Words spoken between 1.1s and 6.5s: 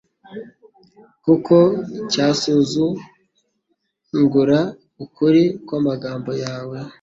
kuko cyasuzugura ukuri kw’amagambo